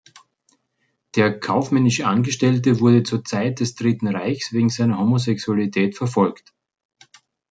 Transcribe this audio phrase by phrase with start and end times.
[1.15, 6.55] Der kaufmännische Angestellte wurde zur Zeit des Dritten Reichs wegen seiner Homosexualität verfolgt.